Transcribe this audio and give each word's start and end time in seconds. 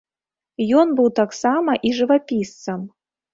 Ён 0.83 0.87
быў 0.99 1.09
таксама 1.19 1.75
і 1.91 1.93
жывапісцам. 1.99 2.81